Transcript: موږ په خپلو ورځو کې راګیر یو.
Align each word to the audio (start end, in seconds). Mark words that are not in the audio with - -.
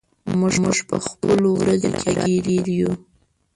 موږ 0.39 0.77
په 0.89 0.97
خپلو 1.07 1.49
ورځو 1.61 1.89
کې 1.99 2.09
راګیر 2.17 2.65
یو. 2.79 2.91